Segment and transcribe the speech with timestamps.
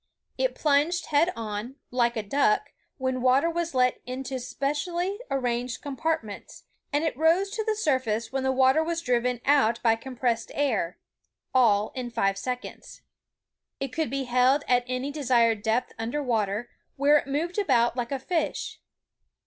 [0.35, 6.63] It plunged head on, like a duck, when water was let into specially arranged compartments,
[6.91, 10.97] and it rose to the surface when the water was driven out by compressed air,—
[11.53, 13.03] all in five seconds.
[13.79, 18.11] It could be held at any desired depth under water, where it moved about like
[18.11, 18.79] a fish.